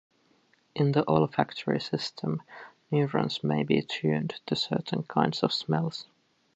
[0.73, 2.41] In the olfactory system,
[2.89, 6.07] neurons may be tuned to certain kinds of smells.